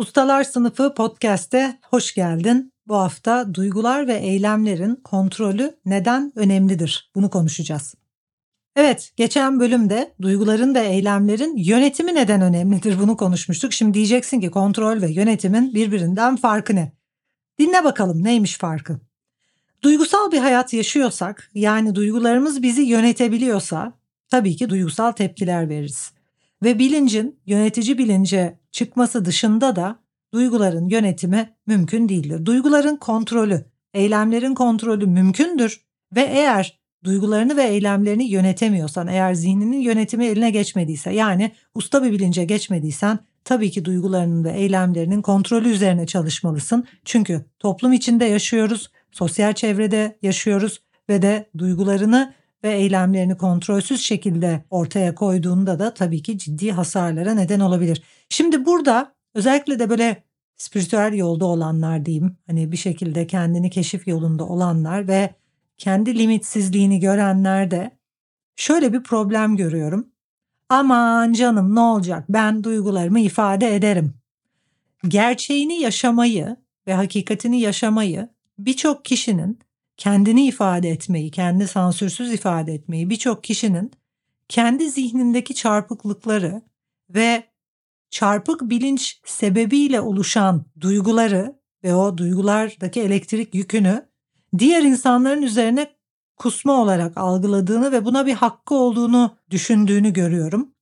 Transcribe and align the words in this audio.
Ustalar 0.00 0.44
Sınıfı 0.44 0.94
podcast'e 0.94 1.78
hoş 1.82 2.14
geldin. 2.14 2.72
Bu 2.86 2.96
hafta 2.96 3.54
duygular 3.54 4.06
ve 4.06 4.14
eylemlerin 4.14 4.94
kontrolü 4.94 5.76
neden 5.84 6.32
önemlidir? 6.36 7.10
Bunu 7.14 7.30
konuşacağız. 7.30 7.94
Evet, 8.76 9.12
geçen 9.16 9.60
bölümde 9.60 10.14
duyguların 10.22 10.74
ve 10.74 10.80
eylemlerin 10.80 11.56
yönetimi 11.56 12.14
neden 12.14 12.40
önemlidir 12.40 12.98
bunu 12.98 13.16
konuşmuştuk. 13.16 13.72
Şimdi 13.72 13.94
diyeceksin 13.94 14.40
ki 14.40 14.50
kontrol 14.50 15.02
ve 15.02 15.10
yönetimin 15.10 15.74
birbirinden 15.74 16.36
farkı 16.36 16.74
ne? 16.74 16.92
Dinle 17.58 17.84
bakalım 17.84 18.24
neymiş 18.24 18.58
farkı? 18.58 19.00
Duygusal 19.82 20.32
bir 20.32 20.38
hayat 20.38 20.72
yaşıyorsak, 20.72 21.50
yani 21.54 21.94
duygularımız 21.94 22.62
bizi 22.62 22.82
yönetebiliyorsa 22.82 23.92
tabii 24.30 24.56
ki 24.56 24.68
duygusal 24.68 25.12
tepkiler 25.12 25.68
veririz. 25.68 26.12
Ve 26.62 26.78
bilincin 26.78 27.40
yönetici 27.46 27.98
bilince 27.98 28.58
çıkması 28.72 29.24
dışında 29.24 29.76
da 29.76 29.98
duyguların 30.32 30.88
yönetimi 30.88 31.50
mümkün 31.66 32.08
değildir. 32.08 32.46
Duyguların 32.46 32.96
kontrolü, 32.96 33.64
eylemlerin 33.94 34.54
kontrolü 34.54 35.06
mümkündür 35.06 35.80
ve 36.16 36.20
eğer 36.20 36.80
duygularını 37.04 37.56
ve 37.56 37.64
eylemlerini 37.64 38.24
yönetemiyorsan, 38.24 39.06
eğer 39.06 39.34
zihninin 39.34 39.80
yönetimi 39.80 40.26
eline 40.26 40.50
geçmediyse, 40.50 41.12
yani 41.12 41.52
usta 41.74 42.02
bir 42.02 42.12
bilince 42.12 42.44
geçmediysen 42.44 43.18
tabii 43.44 43.70
ki 43.70 43.84
duygularının 43.84 44.44
ve 44.44 44.50
eylemlerinin 44.50 45.22
kontrolü 45.22 45.68
üzerine 45.68 46.06
çalışmalısın. 46.06 46.84
Çünkü 47.04 47.44
toplum 47.58 47.92
içinde 47.92 48.24
yaşıyoruz, 48.24 48.90
sosyal 49.12 49.52
çevrede 49.52 50.18
yaşıyoruz 50.22 50.82
ve 51.08 51.22
de 51.22 51.50
duygularını 51.58 52.34
ve 52.64 52.72
eylemlerini 52.72 53.36
kontrolsüz 53.36 54.00
şekilde 54.00 54.64
ortaya 54.70 55.14
koyduğunda 55.14 55.78
da 55.78 55.94
tabii 55.94 56.22
ki 56.22 56.38
ciddi 56.38 56.72
hasarlara 56.72 57.34
neden 57.34 57.60
olabilir. 57.60 58.02
Şimdi 58.28 58.64
burada 58.64 59.14
özellikle 59.34 59.78
de 59.78 59.90
böyle 59.90 60.22
spiritüel 60.56 61.12
yolda 61.12 61.46
olanlar 61.46 62.06
diyeyim, 62.06 62.36
hani 62.46 62.72
bir 62.72 62.76
şekilde 62.76 63.26
kendini 63.26 63.70
keşif 63.70 64.08
yolunda 64.08 64.44
olanlar 64.44 65.08
ve 65.08 65.34
kendi 65.78 66.18
limitsizliğini 66.18 67.00
görenlerde 67.00 67.90
şöyle 68.56 68.92
bir 68.92 69.02
problem 69.02 69.56
görüyorum. 69.56 70.06
Aman 70.68 71.32
canım 71.32 71.74
ne 71.74 71.80
olacak 71.80 72.24
ben 72.28 72.64
duygularımı 72.64 73.20
ifade 73.20 73.74
ederim. 73.74 74.14
Gerçeğini 75.08 75.80
yaşamayı 75.80 76.56
ve 76.86 76.94
hakikatini 76.94 77.60
yaşamayı 77.60 78.28
birçok 78.58 79.04
kişinin 79.04 79.58
kendini 80.00 80.46
ifade 80.46 80.90
etmeyi, 80.90 81.30
kendi 81.30 81.68
sansürsüz 81.68 82.32
ifade 82.32 82.74
etmeyi 82.74 83.10
birçok 83.10 83.44
kişinin 83.44 83.90
kendi 84.48 84.90
zihnindeki 84.90 85.54
çarpıklıkları 85.54 86.62
ve 87.10 87.44
çarpık 88.10 88.60
bilinç 88.62 89.20
sebebiyle 89.24 90.00
oluşan 90.00 90.64
duyguları 90.80 91.60
ve 91.84 91.94
o 91.94 92.18
duygulardaki 92.18 93.00
elektrik 93.00 93.54
yükünü 93.54 94.08
diğer 94.58 94.82
insanların 94.82 95.42
üzerine 95.42 95.90
kusma 96.36 96.72
olarak 96.72 97.18
algıladığını 97.18 97.92
ve 97.92 98.04
buna 98.04 98.26
bir 98.26 98.34
hakkı 98.34 98.74
olduğunu 98.74 99.36
düşündüğünü 99.50 100.12
görüyorum. 100.12 100.74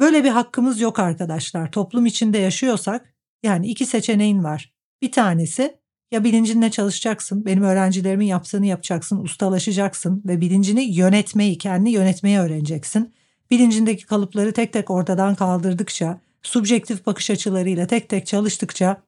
Böyle 0.00 0.24
bir 0.24 0.30
hakkımız 0.30 0.80
yok 0.80 0.98
arkadaşlar. 0.98 1.72
Toplum 1.72 2.06
içinde 2.06 2.38
yaşıyorsak 2.38 3.14
yani 3.42 3.68
iki 3.68 3.86
seçeneğin 3.86 4.44
var. 4.44 4.74
Bir 5.02 5.12
tanesi 5.12 5.78
ya 6.10 6.24
bilincinle 6.24 6.70
çalışacaksın, 6.70 7.44
benim 7.44 7.62
öğrencilerimin 7.62 8.26
yaptığını 8.26 8.66
yapacaksın, 8.66 9.24
ustalaşacaksın 9.24 10.22
ve 10.26 10.40
bilincini 10.40 10.82
yönetmeyi, 10.82 11.58
kendi 11.58 11.90
yönetmeyi 11.90 12.38
öğreneceksin. 12.38 13.12
Bilincindeki 13.50 14.06
kalıpları 14.06 14.52
tek 14.52 14.72
tek 14.72 14.90
ortadan 14.90 15.34
kaldırdıkça, 15.34 16.20
subjektif 16.42 17.06
bakış 17.06 17.30
açılarıyla 17.30 17.86
tek 17.86 18.08
tek 18.08 18.26
çalıştıkça, 18.26 19.02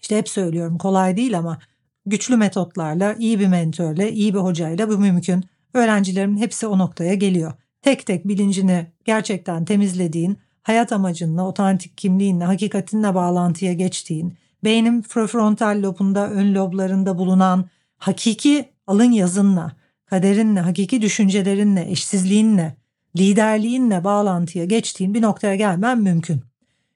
işte 0.00 0.18
hep 0.18 0.28
söylüyorum 0.28 0.78
kolay 0.78 1.16
değil 1.16 1.38
ama 1.38 1.58
güçlü 2.06 2.36
metotlarla, 2.36 3.14
iyi 3.18 3.40
bir 3.40 3.46
mentörle, 3.46 4.12
iyi 4.12 4.34
bir 4.34 4.38
hocayla 4.38 4.88
bu 4.88 4.98
mümkün. 4.98 5.44
Öğrencilerimin 5.74 6.38
hepsi 6.38 6.66
o 6.66 6.78
noktaya 6.78 7.14
geliyor. 7.14 7.52
Tek 7.82 8.06
tek 8.06 8.28
bilincini 8.28 8.86
gerçekten 9.04 9.64
temizlediğin, 9.64 10.38
hayat 10.62 10.92
amacınla, 10.92 11.46
otantik 11.46 11.98
kimliğinle, 11.98 12.44
hakikatinle 12.44 13.14
bağlantıya 13.14 13.72
geçtiğin, 13.72 14.34
beynin 14.64 15.02
prefrontal 15.02 15.82
lobunda, 15.82 16.30
ön 16.30 16.54
loblarında 16.54 17.18
bulunan 17.18 17.64
hakiki 17.98 18.68
alın 18.86 19.12
yazınla, 19.12 19.72
kaderinle, 20.06 20.60
hakiki 20.60 21.02
düşüncelerinle, 21.02 21.90
eşsizliğinle, 21.90 22.76
liderliğinle 23.16 24.04
bağlantıya 24.04 24.64
geçtiğin 24.64 25.14
bir 25.14 25.22
noktaya 25.22 25.54
gelmen 25.54 25.98
mümkün. 25.98 26.40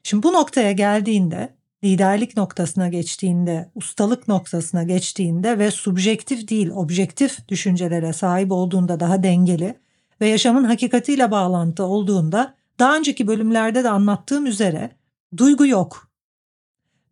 Şimdi 0.02 0.22
bu 0.22 0.32
noktaya 0.32 0.72
geldiğinde, 0.72 1.54
liderlik 1.84 2.36
noktasına 2.36 2.88
geçtiğinde, 2.88 3.70
ustalık 3.74 4.28
noktasına 4.28 4.82
geçtiğinde 4.82 5.58
ve 5.58 5.70
subjektif 5.70 6.48
değil 6.48 6.70
objektif 6.70 7.48
düşüncelere 7.48 8.12
sahip 8.12 8.52
olduğunda 8.52 9.00
daha 9.00 9.22
dengeli 9.22 9.78
ve 10.20 10.28
yaşamın 10.28 10.64
hakikatiyle 10.64 11.30
bağlantı 11.30 11.84
olduğunda 11.84 12.54
daha 12.78 12.96
önceki 12.96 13.26
bölümlerde 13.26 13.84
de 13.84 13.88
anlattığım 13.88 14.46
üzere 14.46 14.90
duygu 15.36 15.66
yok 15.66 16.11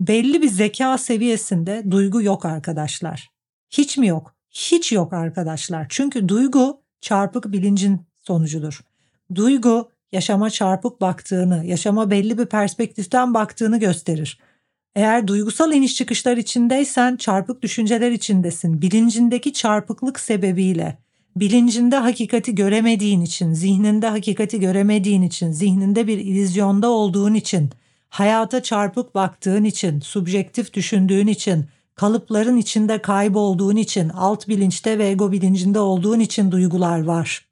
belli 0.00 0.43
bir 0.43 0.49
zeka 0.49 0.99
seviyesinde 0.99 1.84
duygu 1.91 2.22
yok 2.22 2.44
arkadaşlar. 2.44 3.28
Hiç 3.71 3.99
mi 3.99 4.06
yok? 4.06 4.34
Hiç 4.50 4.93
yok 4.93 5.12
arkadaşlar. 5.12 5.87
Çünkü 5.88 6.28
duygu 6.28 6.81
çarpık 7.00 7.53
bilincin 7.53 8.00
sonucudur. 8.22 8.81
Duygu 9.34 9.91
yaşama 10.12 10.50
çarpık 10.50 11.00
baktığını, 11.00 11.66
yaşama 11.66 12.10
belli 12.10 12.39
bir 12.39 12.47
perspektiften 12.47 13.34
baktığını 13.34 13.81
gösterir. 13.81 14.39
Eğer 14.94 15.27
duygusal 15.27 15.72
iniş 15.72 15.94
çıkışlar 15.94 16.37
içindeysen 16.37 17.16
çarpık 17.16 17.62
düşünceler 17.62 18.10
içindesin. 18.10 18.83
Bilincindeki 18.83 19.53
çarpıklık 19.53 20.21
sebebiyle, 20.21 20.99
bilincinde 21.37 21.97
hakikati 21.97 22.55
göremediğin 22.55 23.21
için, 23.21 23.53
zihninde 23.53 24.06
hakikati 24.06 24.60
göremediğin 24.60 25.22
için, 25.22 25.53
zihninde 25.53 26.06
bir 26.06 26.19
ilizyonda 26.19 26.91
olduğun 26.91 27.34
için, 27.34 27.71
hayata 28.10 28.62
çarpık 28.62 29.15
baktığın 29.15 29.65
için, 29.65 30.00
subjektif 30.00 30.75
düşündüğün 30.75 31.26
için, 31.26 31.66
kalıpların 31.94 32.56
içinde 32.56 33.03
kaybolduğun 33.03 33.76
için, 33.76 34.09
alt 34.09 34.48
bilinçte 34.48 34.98
ve 34.98 35.09
ego 35.09 35.32
bilincinde 35.32 35.81
olduğun 35.81 36.21
için 36.21 36.50
duygular 36.50 37.04
var. 37.04 37.47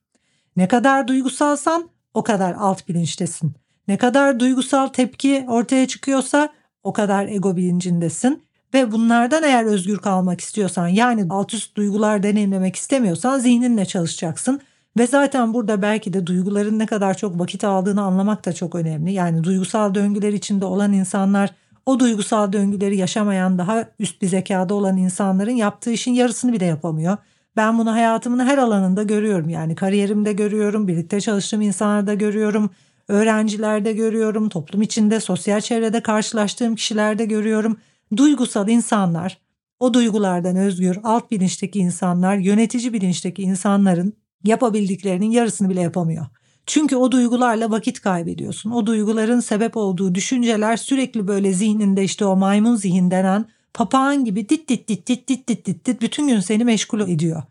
Ne 0.56 0.68
kadar 0.68 1.08
duygusalsan 1.08 1.88
o 2.14 2.22
kadar 2.22 2.54
alt 2.54 2.88
bilinçtesin. 2.88 3.52
Ne 3.88 3.96
kadar 3.96 4.40
duygusal 4.40 4.86
tepki 4.86 5.44
ortaya 5.48 5.88
çıkıyorsa 5.88 6.52
o 6.82 6.92
kadar 6.92 7.26
ego 7.26 7.56
bilincindesin 7.56 8.42
ve 8.74 8.92
bunlardan 8.92 9.42
eğer 9.42 9.64
özgür 9.64 9.98
kalmak 9.98 10.40
istiyorsan 10.40 10.88
yani 10.88 11.26
alt 11.30 11.54
üst 11.54 11.76
duygular 11.76 12.22
deneyimlemek 12.22 12.76
istemiyorsan 12.76 13.38
zihninle 13.38 13.84
çalışacaksın. 13.84 14.60
Ve 14.98 15.06
zaten 15.06 15.54
burada 15.54 15.82
belki 15.82 16.12
de 16.12 16.26
duyguların 16.26 16.78
ne 16.78 16.86
kadar 16.86 17.16
çok 17.16 17.40
vakit 17.40 17.64
aldığını 17.64 18.02
anlamak 18.02 18.46
da 18.46 18.52
çok 18.52 18.74
önemli. 18.74 19.12
Yani 19.12 19.44
duygusal 19.44 19.94
döngüler 19.94 20.32
içinde 20.32 20.64
olan 20.64 20.92
insanlar 20.92 21.50
o 21.86 22.00
duygusal 22.00 22.52
döngüleri 22.52 22.96
yaşamayan 22.96 23.58
daha 23.58 23.84
üst 23.98 24.22
bir 24.22 24.26
zekada 24.26 24.74
olan 24.74 24.96
insanların 24.96 25.50
yaptığı 25.50 25.90
işin 25.90 26.12
yarısını 26.12 26.52
bile 26.52 26.64
yapamıyor. 26.64 27.16
Ben 27.56 27.78
bunu 27.78 27.92
hayatımın 27.92 28.46
her 28.46 28.58
alanında 28.58 29.02
görüyorum. 29.02 29.48
Yani 29.48 29.74
kariyerimde 29.74 30.32
görüyorum, 30.32 30.88
birlikte 30.88 31.20
çalıştığım 31.20 31.60
insanlarda 31.60 32.14
görüyorum, 32.14 32.70
öğrencilerde 33.08 33.92
görüyorum, 33.92 34.48
toplum 34.48 34.82
içinde, 34.82 35.20
sosyal 35.20 35.60
çevrede 35.60 36.02
karşılaştığım 36.02 36.74
kişilerde 36.74 37.24
görüyorum. 37.24 37.76
Duygusal 38.16 38.68
insanlar, 38.68 39.38
o 39.80 39.94
duygulardan 39.94 40.56
özgür, 40.56 40.98
alt 41.04 41.30
bilinçteki 41.30 41.78
insanlar, 41.78 42.36
yönetici 42.36 42.92
bilinçteki 42.92 43.42
insanların 43.42 44.12
yapabildiklerinin 44.44 45.30
yarısını 45.30 45.70
bile 45.70 45.80
yapamıyor. 45.80 46.26
Çünkü 46.66 46.96
o 46.96 47.12
duygularla 47.12 47.70
vakit 47.70 48.00
kaybediyorsun. 48.00 48.70
O 48.70 48.86
duyguların 48.86 49.40
sebep 49.40 49.76
olduğu 49.76 50.14
düşünceler 50.14 50.76
sürekli 50.76 51.28
böyle 51.28 51.52
zihninde 51.52 52.04
işte 52.04 52.24
o 52.24 52.36
maymun 52.36 52.76
zihin 52.76 53.10
denen 53.10 53.46
papağan 53.74 54.24
gibi 54.24 54.48
dit 54.48 54.68
dit 54.68 54.88
dit 54.88 55.08
dit 55.08 55.28
dit 55.28 55.48
dit 55.48 55.66
dit, 55.66 55.86
dit 55.86 56.02
bütün 56.02 56.28
gün 56.28 56.40
seni 56.40 56.64
meşgul 56.64 57.00
ediyor. 57.00 57.42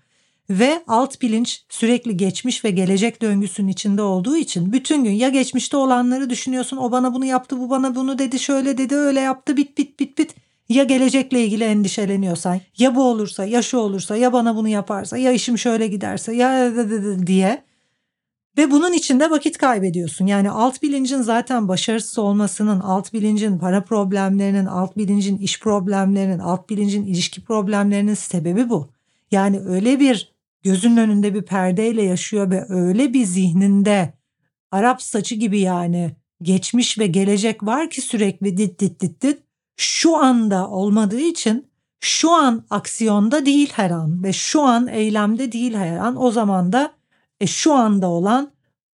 Ve 0.49 0.83
alt 0.87 1.21
bilinç 1.21 1.63
sürekli 1.69 2.17
geçmiş 2.17 2.65
ve 2.65 2.71
gelecek 2.71 3.21
döngüsünün 3.21 3.67
içinde 3.67 4.01
olduğu 4.01 4.37
için 4.37 4.73
bütün 4.73 5.03
gün 5.03 5.11
ya 5.11 5.29
geçmişte 5.29 5.77
olanları 5.77 6.29
düşünüyorsun 6.29 6.77
o 6.77 6.91
bana 6.91 7.13
bunu 7.13 7.25
yaptı 7.25 7.59
bu 7.59 7.69
bana 7.69 7.95
bunu 7.95 8.19
dedi 8.19 8.39
şöyle 8.39 8.77
dedi 8.77 8.95
öyle 8.95 9.19
yaptı 9.19 9.57
bit 9.57 9.77
bit 9.77 9.99
bit 9.99 10.17
bit 10.17 10.35
ya 10.69 10.83
gelecekle 10.83 11.43
ilgili 11.45 11.63
endişeleniyorsan 11.63 12.61
ya 12.77 12.95
bu 12.95 13.03
olursa 13.03 13.45
ya 13.45 13.61
şu 13.61 13.77
olursa 13.77 14.17
ya 14.17 14.33
bana 14.33 14.55
bunu 14.55 14.67
yaparsa 14.67 15.17
ya 15.17 15.31
işim 15.31 15.57
şöyle 15.57 15.87
giderse 15.87 16.35
ya 16.35 16.73
diye 17.27 17.67
ve 18.57 18.71
bunun 18.71 18.93
içinde 18.93 19.29
vakit 19.29 19.57
kaybediyorsun. 19.57 20.25
Yani 20.25 20.49
alt 20.51 20.83
bilincin 20.83 21.21
zaten 21.21 21.67
başarısız 21.67 22.19
olmasının, 22.19 22.79
alt 22.79 23.13
bilincin 23.13 23.57
para 23.57 23.83
problemlerinin, 23.83 24.65
alt 24.65 24.97
bilincin 24.97 25.37
iş 25.37 25.59
problemlerinin, 25.59 26.39
alt 26.39 26.69
bilincin 26.69 27.05
ilişki 27.05 27.43
problemlerinin 27.43 28.13
sebebi 28.13 28.69
bu. 28.69 28.89
Yani 29.31 29.59
öyle 29.59 29.99
bir 29.99 30.33
gözünün 30.63 30.97
önünde 30.97 31.33
bir 31.33 31.41
perdeyle 31.41 32.03
yaşıyor 32.03 32.51
ve 32.51 32.65
öyle 32.69 33.13
bir 33.13 33.25
zihninde 33.25 34.13
Arap 34.71 35.01
saçı 35.01 35.35
gibi 35.35 35.59
yani 35.59 36.11
geçmiş 36.41 36.99
ve 36.99 37.07
gelecek 37.07 37.63
var 37.63 37.89
ki 37.89 38.01
sürekli 38.01 38.57
dit 38.57 38.79
dit 38.79 39.01
dit 39.01 39.21
dit 39.21 39.46
şu 39.77 40.17
anda 40.17 40.69
olmadığı 40.69 41.19
için 41.19 41.67
şu 41.99 42.31
an 42.31 42.65
aksiyonda 42.69 43.45
değil 43.45 43.71
her 43.73 43.91
an 43.91 44.23
ve 44.23 44.33
şu 44.33 44.61
an 44.61 44.87
eylemde 44.87 45.51
değil 45.51 45.73
her 45.73 45.97
an 45.97 46.23
o 46.23 46.31
zaman 46.31 46.73
da 46.73 46.93
e, 47.41 47.47
şu 47.47 47.73
anda 47.73 48.07
olan 48.07 48.51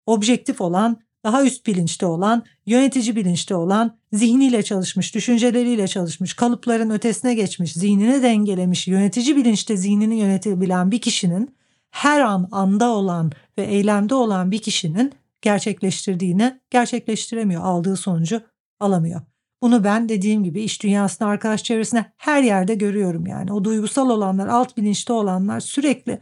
objektif 0.06 0.60
olan 0.60 1.00
daha 1.24 1.44
üst 1.44 1.66
bilinçte 1.66 2.06
olan, 2.06 2.44
yönetici 2.66 3.16
bilinçte 3.16 3.54
olan, 3.54 3.98
zihniyle 4.12 4.62
çalışmış, 4.62 5.14
düşünceleriyle 5.14 5.88
çalışmış, 5.88 6.34
kalıpların 6.34 6.90
ötesine 6.90 7.34
geçmiş, 7.34 7.72
zihnini 7.72 8.22
dengelemiş, 8.22 8.88
yönetici 8.88 9.36
bilinçte 9.36 9.76
zihnini 9.76 10.18
yönetebilen 10.18 10.90
bir 10.90 11.00
kişinin 11.00 11.54
her 11.90 12.20
an 12.20 12.48
anda 12.52 12.88
olan 12.88 13.32
ve 13.58 13.62
eylemde 13.62 14.14
olan 14.14 14.50
bir 14.50 14.58
kişinin 14.58 15.12
gerçekleştirdiğini 15.42 16.60
gerçekleştiremiyor, 16.70 17.64
aldığı 17.64 17.96
sonucu 17.96 18.42
alamıyor. 18.80 19.29
Bunu 19.62 19.84
ben 19.84 20.08
dediğim 20.08 20.44
gibi 20.44 20.62
iş 20.62 20.82
dünyasında 20.82 21.28
arkadaş 21.28 21.64
çevresinde 21.64 22.04
her 22.16 22.42
yerde 22.42 22.74
görüyorum 22.74 23.26
yani. 23.26 23.52
O 23.52 23.64
duygusal 23.64 24.10
olanlar, 24.10 24.48
alt 24.48 24.76
bilinçte 24.76 25.12
olanlar 25.12 25.60
sürekli 25.60 26.20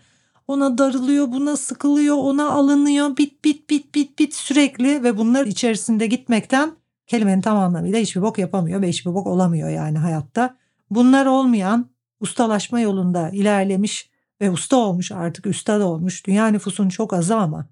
ona 0.48 0.78
darılıyor, 0.78 1.32
buna 1.32 1.56
sıkılıyor, 1.56 2.16
ona 2.16 2.50
alınıyor, 2.50 3.16
bit 3.16 3.44
bit 3.44 3.70
bit 3.70 3.94
bit 3.94 4.18
bit 4.18 4.34
sürekli 4.34 5.02
ve 5.02 5.16
bunlar 5.16 5.46
içerisinde 5.46 6.06
gitmekten 6.06 6.72
kelimenin 7.06 7.40
tam 7.40 7.58
anlamıyla 7.58 7.98
hiçbir 7.98 8.22
bok 8.22 8.38
yapamıyor 8.38 8.82
ve 8.82 8.88
hiçbir 8.88 9.14
bok 9.14 9.26
olamıyor 9.26 9.68
yani 9.68 9.98
hayatta. 9.98 10.56
Bunlar 10.90 11.26
olmayan 11.26 11.90
ustalaşma 12.20 12.80
yolunda 12.80 13.30
ilerlemiş 13.30 14.10
ve 14.40 14.50
usta 14.50 14.76
olmuş 14.76 15.12
artık 15.12 15.46
üstad 15.46 15.80
olmuş. 15.80 16.26
Dünya 16.26 16.46
nüfusunun 16.46 16.88
çok 16.88 17.12
azı 17.12 17.36
ama 17.36 17.66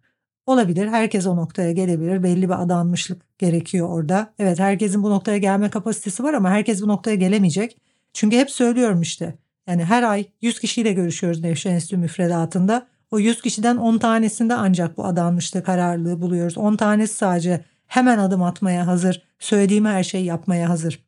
olabilir. 0.46 0.88
Herkes 0.88 1.26
o 1.26 1.37
noktaya 1.37 1.72
gelebilir. 1.72 2.22
Belli 2.22 2.48
bir 2.48 2.62
adanmışlık 2.62 3.38
gerekiyor 3.38 3.88
orada. 3.88 4.34
Evet 4.38 4.58
herkesin 4.58 5.02
bu 5.02 5.10
noktaya 5.10 5.38
gelme 5.38 5.70
kapasitesi 5.70 6.22
var 6.22 6.34
ama 6.34 6.50
herkes 6.50 6.82
bu 6.82 6.88
noktaya 6.88 7.16
gelemeyecek. 7.16 7.78
Çünkü 8.12 8.37
hep 8.37 8.50
söylüyorum 8.50 9.00
işte 9.00 9.34
yani 9.66 9.84
her 9.84 10.02
ay 10.02 10.26
100 10.43 10.60
kişiyle 10.60 10.93
görüşüyoruz 10.93 11.40
Nevşehir 11.40 11.75
Enstitü 11.75 11.96
müfredatında. 11.96 12.87
O 13.10 13.19
100 13.19 13.43
kişiden 13.43 13.76
10 13.76 13.98
tanesinde 13.98 14.54
ancak 14.54 14.96
bu 14.96 15.04
adanmışlık 15.04 15.66
kararlılığı 15.66 16.22
buluyoruz. 16.22 16.58
10 16.58 16.76
tanesi 16.76 17.14
sadece 17.14 17.64
hemen 17.87 18.19
adım 18.19 18.43
atmaya 18.43 18.87
hazır, 18.87 19.22
söylediğim 19.38 19.84
her 19.84 20.04
şeyi 20.04 20.25
yapmaya 20.25 20.69
hazır. 20.69 21.06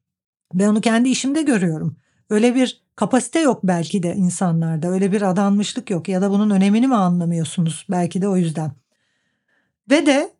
Ben 0.54 0.68
onu 0.68 0.80
kendi 0.80 1.08
işimde 1.08 1.42
görüyorum. 1.42 1.96
Öyle 2.30 2.54
bir 2.54 2.82
kapasite 2.96 3.40
yok 3.40 3.60
belki 3.64 4.02
de 4.02 4.14
insanlarda. 4.14 4.88
Öyle 4.88 5.12
bir 5.12 5.22
adanmışlık 5.22 5.90
yok 5.90 6.08
ya 6.08 6.22
da 6.22 6.30
bunun 6.30 6.50
önemini 6.50 6.86
mi 6.88 6.96
anlamıyorsunuz 6.96 7.86
belki 7.90 8.22
de 8.22 8.28
o 8.28 8.36
yüzden. 8.36 8.72
Ve 9.90 10.06
de 10.06 10.30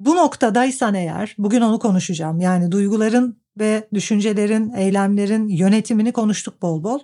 bu 0.00 0.16
noktadaysan 0.16 0.94
eğer 0.94 1.34
bugün 1.38 1.60
onu 1.60 1.78
konuşacağım. 1.78 2.40
Yani 2.40 2.72
duyguların 2.72 3.38
ve 3.58 3.88
düşüncelerin, 3.94 4.72
eylemlerin 4.76 5.48
yönetimini 5.48 6.12
konuştuk 6.12 6.62
bol 6.62 6.84
bol 6.84 7.00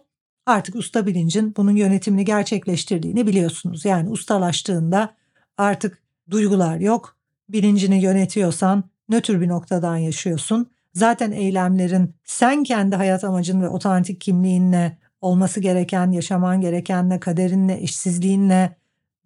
artık 0.46 0.74
usta 0.74 1.06
bilincin 1.06 1.54
bunun 1.56 1.76
yönetimini 1.76 2.24
gerçekleştirdiğini 2.24 3.26
biliyorsunuz. 3.26 3.84
Yani 3.84 4.10
ustalaştığında 4.10 5.14
artık 5.58 6.02
duygular 6.30 6.76
yok. 6.76 7.16
Bilincini 7.48 8.02
yönetiyorsan 8.02 8.84
nötr 9.08 9.40
bir 9.40 9.48
noktadan 9.48 9.96
yaşıyorsun. 9.96 10.70
Zaten 10.94 11.32
eylemlerin 11.32 12.14
sen 12.24 12.64
kendi 12.64 12.96
hayat 12.96 13.24
amacın 13.24 13.62
ve 13.62 13.68
otantik 13.68 14.20
kimliğinle 14.20 14.98
olması 15.20 15.60
gereken, 15.60 16.10
yaşaman 16.10 16.60
gerekenle, 16.60 17.20
kaderinle, 17.20 17.82
eşsizliğinle 17.82 18.76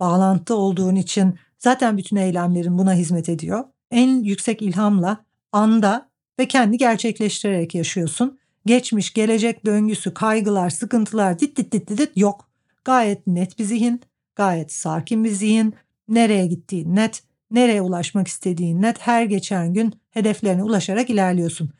bağlantı 0.00 0.54
olduğun 0.54 0.96
için 0.96 1.38
zaten 1.58 1.98
bütün 1.98 2.16
eylemlerin 2.16 2.78
buna 2.78 2.94
hizmet 2.94 3.28
ediyor. 3.28 3.64
En 3.90 4.22
yüksek 4.22 4.62
ilhamla 4.62 5.24
anda 5.52 6.08
ve 6.38 6.48
kendi 6.48 6.76
gerçekleştirerek 6.76 7.74
yaşıyorsun 7.74 8.38
geçmiş, 8.66 9.12
gelecek 9.12 9.66
döngüsü, 9.66 10.14
kaygılar, 10.14 10.70
sıkıntılar 10.70 11.38
dit 11.38 11.56
dit 11.56 11.72
dit 11.72 11.88
dit 11.88 12.10
yok. 12.16 12.48
Gayet 12.84 13.26
net 13.26 13.58
bir 13.58 13.64
zihin, 13.64 14.00
gayet 14.36 14.72
sakin 14.72 15.24
bir 15.24 15.30
zihin, 15.30 15.74
nereye 16.08 16.46
gittiğin 16.46 16.96
net, 16.96 17.22
nereye 17.50 17.82
ulaşmak 17.82 18.28
istediğin 18.28 18.82
net, 18.82 18.98
her 19.00 19.24
geçen 19.24 19.74
gün 19.74 19.94
hedeflerine 20.10 20.62
ulaşarak 20.62 21.10
ilerliyorsun. 21.10 21.70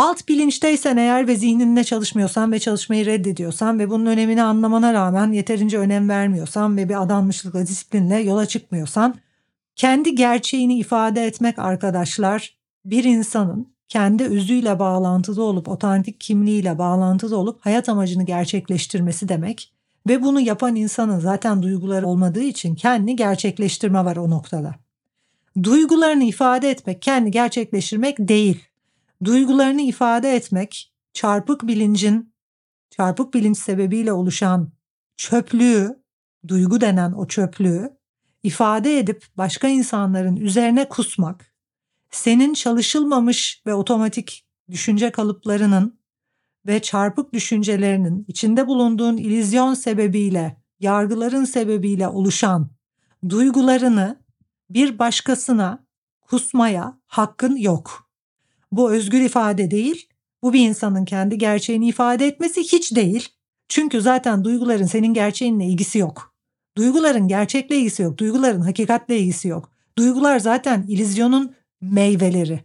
Alt 0.00 0.28
bilinçteysen 0.28 0.96
eğer 0.96 1.28
ve 1.28 1.36
zihninle 1.36 1.84
çalışmıyorsan 1.84 2.52
ve 2.52 2.58
çalışmayı 2.58 3.06
reddediyorsan 3.06 3.78
ve 3.78 3.90
bunun 3.90 4.06
önemini 4.06 4.42
anlamana 4.42 4.92
rağmen 4.92 5.32
yeterince 5.32 5.78
önem 5.78 6.08
vermiyorsan 6.08 6.76
ve 6.76 6.88
bir 6.88 7.02
adanmışlıkla, 7.02 7.66
disiplinle 7.66 8.16
yola 8.16 8.46
çıkmıyorsan 8.46 9.14
kendi 9.76 10.14
gerçeğini 10.14 10.78
ifade 10.78 11.26
etmek 11.26 11.58
arkadaşlar 11.58 12.56
bir 12.84 13.04
insanın 13.04 13.72
kendi 13.88 14.24
özüyle 14.24 14.78
bağlantılı 14.78 15.42
olup 15.42 15.68
otantik 15.68 16.20
kimliğiyle 16.20 16.78
bağlantılı 16.78 17.36
olup 17.36 17.60
hayat 17.60 17.88
amacını 17.88 18.22
gerçekleştirmesi 18.22 19.28
demek 19.28 19.72
ve 20.08 20.22
bunu 20.22 20.40
yapan 20.40 20.76
insanın 20.76 21.18
zaten 21.18 21.62
duyguları 21.62 22.06
olmadığı 22.06 22.42
için 22.42 22.74
kendi 22.74 23.16
gerçekleştirme 23.16 24.04
var 24.04 24.16
o 24.16 24.30
noktada. 24.30 24.74
Duygularını 25.62 26.24
ifade 26.24 26.70
etmek 26.70 27.02
kendi 27.02 27.30
gerçekleştirmek 27.30 28.18
değil. 28.18 28.69
Duygularını 29.24 29.80
ifade 29.80 30.36
etmek 30.36 30.92
çarpık 31.12 31.66
bilincin 31.66 32.34
çarpık 32.90 33.34
bilinç 33.34 33.58
sebebiyle 33.58 34.12
oluşan 34.12 34.72
çöplüğü, 35.16 36.02
duygu 36.48 36.80
denen 36.80 37.12
o 37.12 37.26
çöplüğü 37.26 37.90
ifade 38.42 38.98
edip 38.98 39.26
başka 39.36 39.68
insanların 39.68 40.36
üzerine 40.36 40.88
kusmak 40.88 41.54
senin 42.10 42.54
çalışılmamış 42.54 43.62
ve 43.66 43.74
otomatik 43.74 44.46
düşünce 44.70 45.12
kalıplarının 45.12 46.00
ve 46.66 46.82
çarpık 46.82 47.32
düşüncelerinin 47.32 48.24
içinde 48.28 48.66
bulunduğun 48.66 49.16
ilizyon 49.16 49.74
sebebiyle, 49.74 50.62
yargıların 50.80 51.44
sebebiyle 51.44 52.08
oluşan 52.08 52.70
duygularını 53.28 54.24
bir 54.70 54.98
başkasına 54.98 55.86
kusmaya 56.20 57.00
hakkın 57.06 57.56
yok. 57.56 58.09
Bu 58.72 58.92
özgür 58.92 59.20
ifade 59.20 59.70
değil, 59.70 60.08
bu 60.42 60.52
bir 60.52 60.68
insanın 60.68 61.04
kendi 61.04 61.38
gerçeğini 61.38 61.88
ifade 61.88 62.26
etmesi 62.26 62.60
hiç 62.60 62.96
değil. 62.96 63.28
Çünkü 63.68 64.00
zaten 64.00 64.44
duyguların 64.44 64.86
senin 64.86 65.14
gerçeğinle 65.14 65.64
ilgisi 65.64 65.98
yok. 65.98 66.34
Duyguların 66.76 67.28
gerçekle 67.28 67.76
ilgisi 67.76 68.02
yok, 68.02 68.18
duyguların 68.18 68.60
hakikatle 68.60 69.18
ilgisi 69.18 69.48
yok. 69.48 69.72
Duygular 69.98 70.38
zaten 70.38 70.84
ilizyonun 70.88 71.54
meyveleri. 71.80 72.60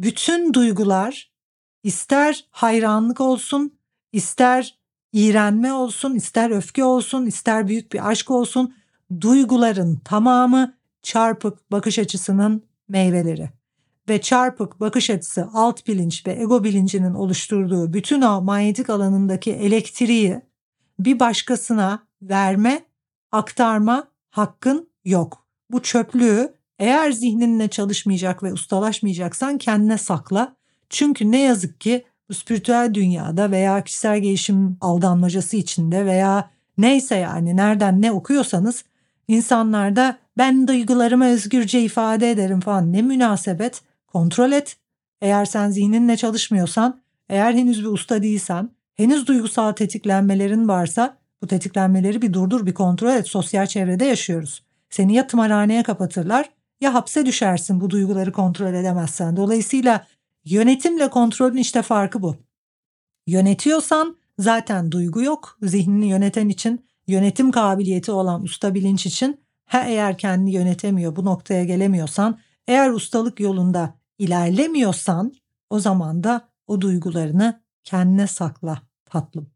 Bütün 0.00 0.54
duygular 0.54 1.32
ister 1.82 2.46
hayranlık 2.50 3.20
olsun, 3.20 3.78
ister 4.12 4.78
iğrenme 5.12 5.72
olsun, 5.72 6.14
ister 6.14 6.50
öfke 6.50 6.84
olsun, 6.84 7.26
ister 7.26 7.68
büyük 7.68 7.92
bir 7.92 8.08
aşk 8.08 8.30
olsun, 8.30 8.74
duyguların 9.20 9.96
tamamı 10.04 10.74
çarpık 11.02 11.72
bakış 11.72 11.98
açısının 11.98 12.64
meyveleri. 12.88 13.57
Ve 14.08 14.20
çarpık 14.20 14.80
bakış 14.80 15.10
açısı 15.10 15.48
alt 15.52 15.86
bilinç 15.86 16.26
ve 16.26 16.32
ego 16.32 16.64
bilincinin 16.64 17.14
oluşturduğu 17.14 17.92
bütün 17.92 18.22
o 18.22 18.40
manyetik 18.42 18.90
alanındaki 18.90 19.52
elektriği 19.52 20.40
bir 20.98 21.20
başkasına 21.20 22.06
verme, 22.22 22.84
aktarma 23.32 24.08
hakkın 24.30 24.90
yok. 25.04 25.46
Bu 25.70 25.82
çöplüğü 25.82 26.54
eğer 26.78 27.10
zihninle 27.10 27.68
çalışmayacak 27.68 28.42
ve 28.42 28.52
ustalaşmayacaksan 28.52 29.58
kendine 29.58 29.98
sakla. 29.98 30.56
Çünkü 30.90 31.30
ne 31.30 31.40
yazık 31.40 31.80
ki 31.80 32.04
bu 32.28 32.34
spiritüel 32.34 32.90
dünyada 32.94 33.50
veya 33.50 33.84
kişisel 33.84 34.18
gelişim 34.18 34.76
aldanmacası 34.80 35.56
içinde 35.56 36.06
veya 36.06 36.50
neyse 36.78 37.16
yani 37.16 37.56
nereden 37.56 38.02
ne 38.02 38.12
okuyorsanız 38.12 38.84
insanlarda 39.28 40.18
ben 40.38 40.68
duygularımı 40.68 41.26
özgürce 41.26 41.80
ifade 41.80 42.30
ederim 42.30 42.60
falan 42.60 42.92
ne 42.92 43.02
münasebet 43.02 43.82
kontrol 44.08 44.52
et. 44.52 44.76
Eğer 45.20 45.44
sen 45.44 45.70
zihninle 45.70 46.16
çalışmıyorsan, 46.16 47.00
eğer 47.28 47.54
henüz 47.54 47.80
bir 47.80 47.88
usta 47.88 48.22
değilsen, 48.22 48.70
henüz 48.94 49.26
duygusal 49.26 49.72
tetiklenmelerin 49.72 50.68
varsa 50.68 51.18
Bu 51.42 51.46
tetiklenmeleri 51.46 52.22
bir 52.22 52.32
durdur, 52.32 52.66
bir 52.66 52.74
kontrol 52.74 53.12
et. 53.12 53.28
Sosyal 53.28 53.66
çevrede 53.66 54.04
yaşıyoruz. 54.04 54.62
Seni 54.90 55.14
ya 55.14 55.26
tımarhaneye 55.26 55.82
kapatırlar 55.82 56.50
ya 56.80 56.94
hapse 56.94 57.26
düşersin 57.26 57.80
bu 57.80 57.90
duyguları 57.90 58.32
kontrol 58.32 58.74
edemezsen. 58.74 59.36
Dolayısıyla 59.36 60.06
yönetimle 60.44 61.10
kontrolün 61.10 61.56
işte 61.56 61.82
farkı 61.82 62.22
bu. 62.22 62.36
Yönetiyorsan 63.26 64.16
zaten 64.38 64.92
duygu 64.92 65.22
yok. 65.22 65.58
Zihnini 65.62 66.08
yöneten 66.08 66.48
için, 66.48 66.86
yönetim 67.06 67.50
kabiliyeti 67.50 68.12
olan 68.12 68.42
usta 68.42 68.74
bilinç 68.74 69.06
için 69.06 69.40
ha 69.64 69.84
eğer 69.84 70.18
kendini 70.18 70.52
yönetemiyor, 70.52 71.16
bu 71.16 71.24
noktaya 71.24 71.64
gelemiyorsan, 71.64 72.38
eğer 72.68 72.90
ustalık 72.90 73.40
yolunda 73.40 73.94
ilerlemiyorsan 74.18 75.32
o 75.70 75.80
zaman 75.80 76.24
da 76.24 76.48
o 76.66 76.80
duygularını 76.80 77.62
kendine 77.84 78.26
sakla 78.26 78.82
tatlım. 79.04 79.50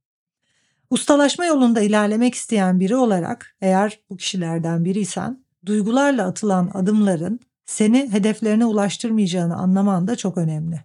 Ustalaşma 0.90 1.44
yolunda 1.44 1.80
ilerlemek 1.80 2.34
isteyen 2.34 2.80
biri 2.80 2.96
olarak 2.96 3.56
eğer 3.60 4.00
bu 4.10 4.16
kişilerden 4.16 4.84
biriysen 4.84 5.44
duygularla 5.66 6.26
atılan 6.26 6.70
adımların 6.74 7.40
seni 7.64 8.12
hedeflerine 8.12 8.66
ulaştırmayacağını 8.66 9.56
anlaman 9.56 10.06
da 10.06 10.16
çok 10.16 10.38
önemli. 10.38 10.84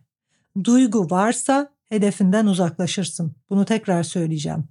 Duygu 0.63 1.09
varsa 1.09 1.69
hedefinden 1.89 2.45
uzaklaşırsın. 2.45 3.35
Bunu 3.49 3.65
tekrar 3.65 4.03
söyleyeceğim. 4.03 4.63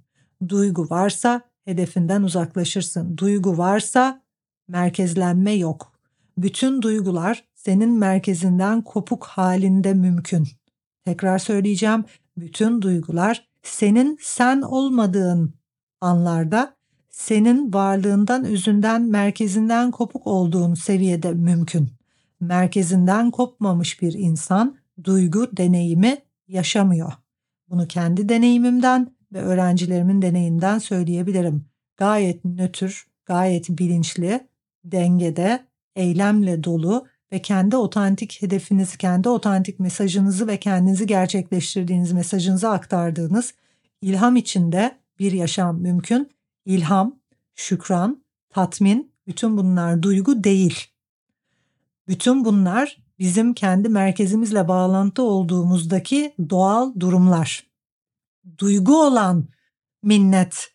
Duygu 0.49 0.89
varsa 0.89 1.41
hedefinden 1.65 2.23
uzaklaşırsın. 2.23 3.17
Duygu 3.17 3.57
varsa 3.57 4.21
merkezlenme 4.67 5.51
yok. 5.51 5.96
Bütün 6.37 6.81
duygular 6.81 7.43
senin 7.55 7.89
merkezinden 7.89 8.81
kopuk 8.81 9.25
halinde 9.25 9.93
mümkün. 9.93 10.47
Tekrar 11.05 11.39
söyleyeceğim. 11.39 12.03
Bütün 12.37 12.81
duygular 12.81 13.47
senin 13.63 14.17
sen 14.21 14.61
olmadığın 14.61 15.53
anlarda 16.01 16.75
senin 17.09 17.73
varlığından, 17.73 18.45
özünden, 18.45 19.01
merkezinden 19.01 19.91
kopuk 19.91 20.27
olduğun 20.27 20.73
seviyede 20.73 21.31
mümkün. 21.31 21.89
Merkezinden 22.39 23.31
kopmamış 23.31 24.01
bir 24.01 24.13
insan 24.13 24.77
duygu 25.03 25.57
deneyimi 25.57 26.17
yaşamıyor. 26.47 27.13
Bunu 27.69 27.87
kendi 27.87 28.29
deneyimimden 28.29 29.15
ve 29.33 29.41
öğrencilerimin 29.41 30.21
deneyiminden 30.21 30.79
söyleyebilirim. 30.79 31.65
Gayet 31.97 32.45
nötr, 32.45 33.07
gayet 33.25 33.69
bilinçli, 33.69 34.47
dengede, 34.85 35.65
eylemle 35.97 36.63
dolu 36.63 37.07
ve 37.31 37.41
kendi 37.41 37.75
otantik 37.75 38.41
hedefinizi, 38.41 38.97
kendi 38.97 39.29
otantik 39.29 39.79
mesajınızı 39.79 40.47
ve 40.47 40.57
kendinizi 40.57 41.07
gerçekleştirdiğiniz 41.07 42.11
mesajınızı 42.11 42.69
aktardığınız 42.69 43.53
ilham 44.01 44.35
içinde 44.35 44.97
bir 45.19 45.31
yaşam 45.31 45.81
mümkün. 45.81 46.29
İlham, 46.65 47.15
şükran, 47.55 48.23
tatmin, 48.49 49.11
bütün 49.27 49.57
bunlar 49.57 50.01
duygu 50.03 50.43
değil. 50.43 50.87
Bütün 52.07 52.45
bunlar 52.45 52.97
bizim 53.19 53.53
kendi 53.53 53.89
merkezimizle 53.89 54.67
bağlantı 54.67 55.21
olduğumuzdaki 55.23 56.33
doğal 56.49 56.99
durumlar. 56.99 57.67
Duygu 58.57 59.05
olan 59.05 59.47
minnet, 60.03 60.67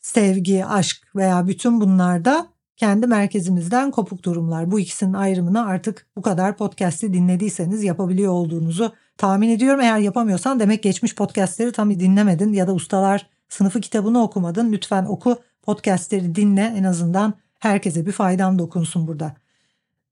sevgi, 0.00 0.64
aşk 0.64 1.16
veya 1.16 1.46
bütün 1.46 1.80
bunlar 1.80 2.24
da 2.24 2.48
kendi 2.80 3.06
merkezimizden 3.06 3.90
kopuk 3.90 4.24
durumlar. 4.24 4.70
Bu 4.70 4.80
ikisinin 4.80 5.12
ayrımını 5.12 5.66
artık 5.66 6.06
bu 6.16 6.22
kadar 6.22 6.56
podcast'i 6.56 7.12
dinlediyseniz 7.12 7.84
yapabiliyor 7.84 8.32
olduğunuzu 8.32 8.92
tahmin 9.16 9.48
ediyorum. 9.48 9.80
Eğer 9.80 9.98
yapamıyorsan 9.98 10.60
demek 10.60 10.82
geçmiş 10.82 11.14
podcast'leri 11.14 11.72
tam 11.72 11.90
dinlemedin 11.90 12.52
ya 12.52 12.66
da 12.66 12.74
ustalar 12.74 13.26
sınıfı 13.48 13.80
kitabını 13.80 14.22
okumadın. 14.22 14.72
Lütfen 14.72 15.04
oku 15.04 15.36
podcast'leri 15.62 16.34
dinle 16.34 16.74
en 16.76 16.84
azından 16.84 17.34
herkese 17.58 18.06
bir 18.06 18.12
faydam 18.12 18.58
dokunsun 18.58 19.06
burada. 19.06 19.34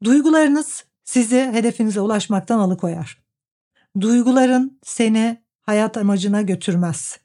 Duygularınız 0.04 0.84
sizi 1.04 1.40
hedefinize 1.52 2.00
ulaşmaktan 2.00 2.58
alıkoyar. 2.58 3.22
Duyguların 4.00 4.78
seni 4.82 5.42
hayat 5.60 5.96
amacına 5.96 6.42
götürmez. 6.42 7.18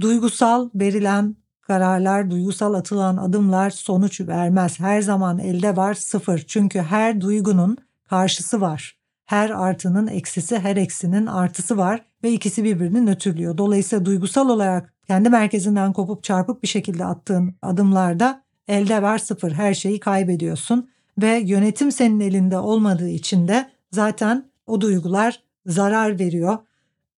Duygusal 0.00 0.70
verilen 0.74 1.36
kararlar, 1.66 2.30
duygusal 2.30 2.74
atılan 2.74 3.16
adımlar 3.16 3.70
sonuç 3.70 4.20
vermez. 4.20 4.80
Her 4.80 5.00
zaman 5.00 5.38
elde 5.38 5.76
var 5.76 5.94
sıfır. 5.94 6.44
Çünkü 6.46 6.80
her 6.80 7.20
duygunun 7.20 7.76
karşısı 8.08 8.60
var. 8.60 8.96
Her 9.26 9.50
artının 9.50 10.06
eksisi, 10.06 10.58
her 10.58 10.76
eksinin 10.76 11.26
artısı 11.26 11.76
var 11.76 12.04
ve 12.24 12.32
ikisi 12.32 12.64
birbirini 12.64 13.06
nötrlüyor. 13.06 13.58
Dolayısıyla 13.58 14.04
duygusal 14.04 14.48
olarak 14.48 14.94
kendi 15.06 15.28
merkezinden 15.28 15.92
kopup 15.92 16.24
çarpık 16.24 16.62
bir 16.62 16.68
şekilde 16.68 17.04
attığın 17.04 17.54
adımlarda 17.62 18.42
elde 18.68 19.02
var 19.02 19.18
sıfır. 19.18 19.52
Her 19.52 19.74
şeyi 19.74 20.00
kaybediyorsun 20.00 20.90
ve 21.22 21.42
yönetim 21.44 21.92
senin 21.92 22.20
elinde 22.20 22.58
olmadığı 22.58 23.08
için 23.08 23.48
de 23.48 23.70
zaten 23.92 24.50
o 24.66 24.80
duygular 24.80 25.42
zarar 25.66 26.18
veriyor. 26.18 26.58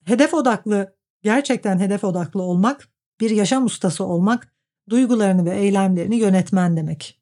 Hedef 0.03 0.33
odaklı, 0.33 0.93
gerçekten 1.23 1.79
hedef 1.79 2.03
odaklı 2.03 2.41
olmak 2.41 2.87
bir 3.19 3.29
yaşam 3.29 3.65
ustası 3.65 4.05
olmak 4.05 4.51
duygularını 4.89 5.45
ve 5.45 5.57
eylemlerini 5.57 6.15
yönetmen 6.15 6.77
demek. 6.77 7.19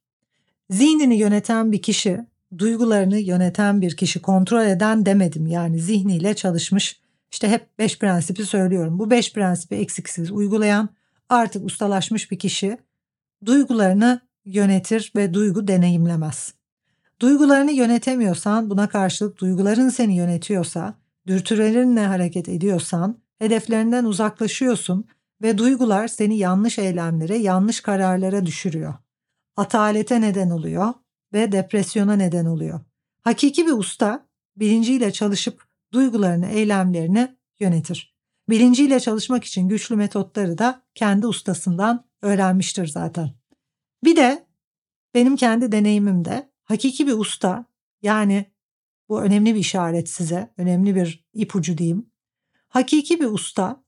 Zihnini 0.70 1.16
yöneten 1.16 1.72
bir 1.72 1.82
kişi, 1.82 2.26
duygularını 2.58 3.20
yöneten 3.20 3.82
bir 3.82 3.98
kişi, 3.98 4.22
kontrol 4.22 4.66
eden 4.66 5.06
demedim. 5.06 5.48
Yani 5.48 5.80
zihniyle 5.80 6.34
çalışmış. 6.34 7.02
İşte 7.32 7.48
hep 7.48 7.80
beş 7.80 8.00
prensipi 8.00 8.46
söylüyorum. 8.46 9.00
Bu 9.00 9.10
beş 9.10 9.34
prensipi 9.34 9.76
eksiksiz 9.76 10.32
uygulayan 10.32 10.90
artık 11.30 11.66
ustalaşmış 11.66 12.32
bir 12.32 12.40
kişi 12.40 12.78
duygularını 13.46 14.22
yönetir 14.46 15.12
ve 15.16 15.34
duygu 15.34 15.68
deneyimlemez. 15.68 16.54
Duygularını 17.20 17.72
yönetemiyorsan, 17.72 18.70
buna 18.70 18.90
karşılık 18.90 19.38
duyguların 19.38 19.90
seni 19.90 20.16
yönetiyorsa, 20.16 20.94
dürtülerinle 21.28 22.06
hareket 22.06 22.50
ediyorsan, 22.50 23.18
hedeflerinden 23.40 24.06
uzaklaşıyorsun 24.06 25.06
ve 25.44 25.58
duygular 25.58 26.08
seni 26.08 26.38
yanlış 26.38 26.80
eylemlere, 26.80 27.38
yanlış 27.38 27.82
kararlara 27.82 28.46
düşürüyor. 28.46 28.94
Atalete 29.58 30.22
neden 30.22 30.50
oluyor 30.50 30.94
ve 31.34 31.52
depresyona 31.52 32.16
neden 32.16 32.46
oluyor. 32.46 32.80
Hakiki 33.22 33.68
bir 33.68 33.72
usta 33.72 34.28
bilinciyle 34.56 35.12
çalışıp 35.12 35.64
duygularını, 35.94 36.48
eylemlerini 36.48 37.38
yönetir. 37.60 38.14
Bilinciyle 38.50 39.00
çalışmak 39.00 39.44
için 39.44 39.70
güçlü 39.70 39.96
metotları 39.96 40.58
da 40.58 40.84
kendi 40.96 41.28
ustasından 41.28 42.06
öğrenmiştir 42.22 42.88
zaten. 42.88 43.32
Bir 44.04 44.16
de 44.16 44.48
benim 45.14 45.36
kendi 45.36 45.72
deneyimimde 45.72 46.52
hakiki 46.64 47.08
bir 47.08 47.14
usta 47.14 47.66
yani 48.02 48.52
bu 49.10 49.22
önemli 49.22 49.56
bir 49.56 49.60
işaret 49.60 50.10
size, 50.10 50.54
önemli 50.58 50.96
bir 50.96 51.26
ipucu 51.34 51.78
diyeyim. 51.78 52.10
Hakiki 52.68 53.20
bir 53.20 53.26
usta 53.26 53.83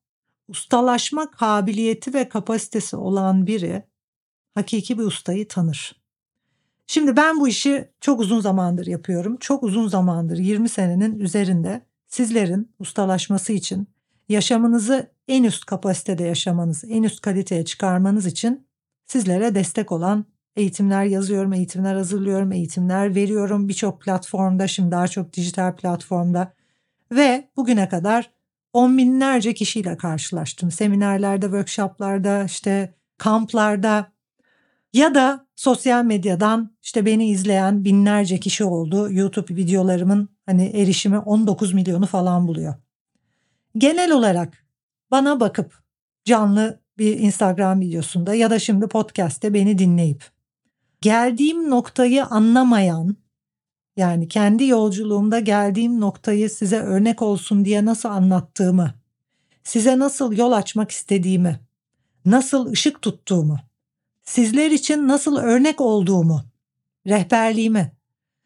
ustalaşma 0.47 1.31
kabiliyeti 1.31 2.13
ve 2.13 2.29
kapasitesi 2.29 2.95
olan 2.95 3.47
biri 3.47 3.83
hakiki 4.55 4.97
bir 4.97 5.03
ustayı 5.03 5.47
tanır. 5.47 6.05
Şimdi 6.87 7.17
ben 7.17 7.39
bu 7.39 7.47
işi 7.47 7.89
çok 8.01 8.19
uzun 8.19 8.39
zamandır 8.39 8.87
yapıyorum. 8.87 9.37
Çok 9.39 9.63
uzun 9.63 9.87
zamandır 9.87 10.37
20 10.37 10.69
senenin 10.69 11.19
üzerinde 11.19 11.81
sizlerin 12.07 12.71
ustalaşması 12.79 13.53
için 13.53 13.87
yaşamınızı 14.29 15.11
en 15.27 15.43
üst 15.43 15.65
kapasitede 15.65 16.23
yaşamanız, 16.23 16.83
en 16.87 17.03
üst 17.03 17.21
kaliteye 17.21 17.65
çıkarmanız 17.65 18.25
için 18.25 18.67
sizlere 19.05 19.55
destek 19.55 19.91
olan 19.91 20.25
eğitimler 20.55 21.03
yazıyorum, 21.03 21.53
eğitimler 21.53 21.95
hazırlıyorum, 21.95 22.51
eğitimler 22.51 23.15
veriyorum 23.15 23.69
birçok 23.69 24.01
platformda, 24.01 24.67
şimdi 24.67 24.91
daha 24.91 25.07
çok 25.07 25.33
dijital 25.33 25.75
platformda 25.75 26.53
ve 27.11 27.49
bugüne 27.55 27.89
kadar 27.89 28.31
on 28.75 28.97
binlerce 28.97 29.53
kişiyle 29.53 29.97
karşılaştım. 29.97 30.71
Seminerlerde, 30.71 31.45
workshoplarda, 31.45 32.43
işte 32.43 32.93
kamplarda 33.17 34.11
ya 34.93 35.15
da 35.15 35.47
sosyal 35.55 36.03
medyadan 36.03 36.75
işte 36.83 37.05
beni 37.05 37.29
izleyen 37.29 37.85
binlerce 37.85 38.39
kişi 38.39 38.63
oldu. 38.63 39.11
YouTube 39.11 39.55
videolarımın 39.55 40.29
hani 40.45 40.65
erişimi 40.65 41.19
19 41.19 41.73
milyonu 41.73 42.05
falan 42.05 42.47
buluyor. 42.47 42.75
Genel 43.77 44.11
olarak 44.11 44.65
bana 45.11 45.39
bakıp 45.39 45.83
canlı 46.25 46.79
bir 46.97 47.19
Instagram 47.19 47.81
videosunda 47.81 48.35
ya 48.35 48.49
da 48.49 48.59
şimdi 48.59 48.87
podcast'te 48.87 49.53
beni 49.53 49.77
dinleyip 49.77 50.23
geldiğim 51.01 51.69
noktayı 51.69 52.25
anlamayan 52.25 53.15
yani 53.97 54.27
kendi 54.27 54.67
yolculuğumda 54.67 55.39
geldiğim 55.39 56.01
noktayı 56.01 56.49
size 56.49 56.79
örnek 56.79 57.21
olsun 57.21 57.65
diye 57.65 57.85
nasıl 57.85 58.09
anlattığımı, 58.09 58.93
size 59.63 59.99
nasıl 59.99 60.37
yol 60.37 60.51
açmak 60.51 60.91
istediğimi, 60.91 61.59
nasıl 62.25 62.71
ışık 62.71 63.01
tuttuğumu, 63.01 63.59
sizler 64.23 64.71
için 64.71 65.07
nasıl 65.07 65.37
örnek 65.37 65.81
olduğumu, 65.81 66.41
rehberliğimi, 67.07 67.91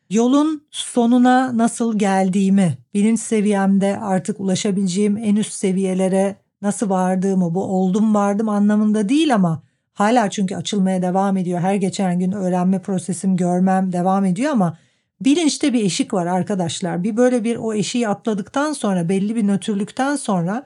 yolun 0.10 0.68
sonuna 0.72 1.58
nasıl 1.58 2.00
geldiğimi, 2.00 2.78
bilinç 2.94 3.20
seviyemde 3.20 4.00
artık 4.00 4.40
ulaşabileceğim 4.40 5.18
en 5.18 5.36
üst 5.36 5.54
seviyelere 5.54 6.36
nasıl 6.62 6.90
vardığımı, 6.90 7.54
bu 7.56 7.64
oldum 7.64 8.16
vardım 8.16 8.50
anlamında 8.50 9.10
değil 9.10 9.36
ama 9.36 9.64
Hala 10.00 10.30
çünkü 10.30 10.56
açılmaya 10.56 11.02
devam 11.02 11.38
ediyor. 11.38 11.60
Her 11.60 11.76
geçen 11.76 12.20
gün 12.20 12.32
öğrenme 12.32 12.82
prosesim, 12.82 13.38
görmem 13.38 13.94
devam 13.94 14.26
ediyor 14.26 14.52
ama 14.52 14.78
bilinçte 15.22 15.74
bir 15.74 15.84
eşik 15.84 16.14
var 16.14 16.26
arkadaşlar. 16.26 17.04
Bir 17.04 17.18
böyle 17.18 17.44
bir 17.44 17.56
o 17.56 17.74
eşiği 17.74 18.08
atladıktan 18.08 18.74
sonra 18.74 19.10
belli 19.10 19.36
bir 19.36 19.48
nötrlükten 19.48 20.16
sonra 20.16 20.66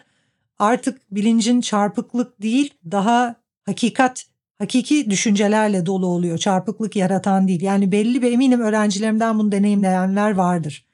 artık 0.60 1.01
bilincin 1.12 1.62
çarpıklık 1.62 2.41
değil 2.41 2.74
daha 2.91 3.36
hakikat 3.65 4.25
hakiki 4.60 5.10
düşüncelerle 5.10 5.86
dolu 5.86 6.07
oluyor. 6.07 6.38
Çarpıklık 6.38 6.95
yaratan 6.95 7.48
değil. 7.48 7.62
Yani 7.62 7.91
belli 7.91 8.22
bir 8.22 8.31
eminim 8.31 8.62
öğrencilerimden 8.62 9.39
bunu 9.39 9.51
deneyimleyenler 9.51 10.31
vardır. 10.31 10.86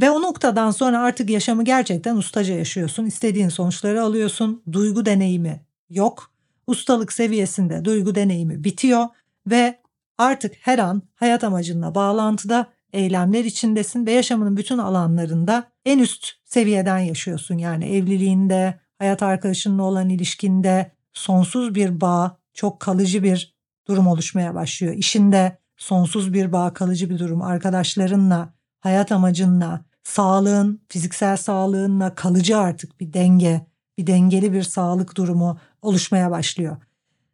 Ve 0.00 0.10
o 0.10 0.22
noktadan 0.22 0.70
sonra 0.70 1.00
artık 1.00 1.30
yaşamı 1.30 1.64
gerçekten 1.64 2.16
ustaca 2.16 2.54
yaşıyorsun. 2.54 3.06
İstediğin 3.06 3.48
sonuçları 3.48 4.02
alıyorsun. 4.02 4.62
Duygu 4.72 5.06
deneyimi 5.06 5.60
yok. 5.90 6.30
Ustalık 6.66 7.12
seviyesinde 7.12 7.84
duygu 7.84 8.14
deneyimi 8.14 8.64
bitiyor 8.64 9.06
ve 9.46 9.78
artık 10.18 10.54
her 10.60 10.78
an 10.78 11.02
hayat 11.14 11.44
amacınla 11.44 11.94
bağlantıda 11.94 12.66
eylemler 12.92 13.44
içindesin 13.44 14.06
ve 14.06 14.12
yaşamının 14.12 14.56
bütün 14.56 14.78
alanlarında 14.78 15.72
en 15.84 15.98
üst 15.98 16.32
seviyeden 16.44 16.98
yaşıyorsun. 16.98 17.58
Yani 17.58 17.84
evliliğinde, 17.84 18.80
hayat 18.98 19.22
arkadaşınla 19.22 19.82
olan 19.82 20.08
ilişkinde 20.08 20.92
sonsuz 21.12 21.74
bir 21.74 22.00
bağ, 22.00 22.36
çok 22.54 22.80
kalıcı 22.80 23.22
bir 23.22 23.56
durum 23.88 24.06
oluşmaya 24.06 24.54
başlıyor. 24.54 24.94
İşinde 24.94 25.58
sonsuz 25.76 26.32
bir 26.32 26.52
bağ, 26.52 26.74
kalıcı 26.74 27.10
bir 27.10 27.18
durum 27.18 27.42
arkadaşlarınla, 27.42 28.54
hayat 28.80 29.12
amacınla, 29.12 29.84
sağlığın, 30.02 30.80
fiziksel 30.88 31.36
sağlığınla 31.36 32.14
kalıcı 32.14 32.58
artık 32.58 33.00
bir 33.00 33.12
denge, 33.12 33.66
bir 33.98 34.06
dengeli 34.06 34.52
bir 34.52 34.62
sağlık 34.62 35.16
durumu 35.16 35.58
oluşmaya 35.82 36.30
başlıyor. 36.30 36.76